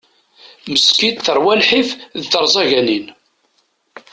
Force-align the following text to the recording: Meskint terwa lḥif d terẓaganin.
Meskint 0.69 1.21
terwa 1.25 1.53
lḥif 1.61 1.89
d 2.19 2.21
terẓaganin. 2.31 3.05